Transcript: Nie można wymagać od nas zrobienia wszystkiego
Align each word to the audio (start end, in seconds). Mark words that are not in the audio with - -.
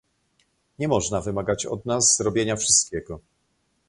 Nie 0.79 0.87
można 0.87 1.21
wymagać 1.21 1.65
od 1.65 1.85
nas 1.85 2.17
zrobienia 2.17 2.55
wszystkiego 2.55 3.19